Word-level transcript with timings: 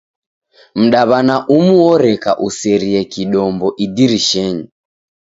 Mdaw'ana 0.81 1.35
umu 1.55 1.75
orekauserie 1.93 3.01
kidombo 3.13 3.67
idirishenyi. 3.85 4.65